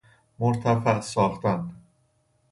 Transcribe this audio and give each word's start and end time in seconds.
مرتفع 0.39 0.99
ساختن 1.01 1.75